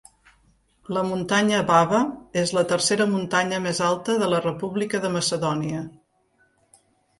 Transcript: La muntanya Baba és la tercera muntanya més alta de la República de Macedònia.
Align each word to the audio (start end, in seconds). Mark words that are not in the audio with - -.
La 0.95 1.01
muntanya 1.09 1.59
Baba 1.67 1.99
és 2.45 2.53
la 2.59 2.63
tercera 2.71 3.07
muntanya 3.13 3.61
més 3.67 3.83
alta 3.91 4.17
de 4.25 4.33
la 4.33 4.41
República 4.49 5.05
de 5.07 5.15
Macedònia. 5.19 5.87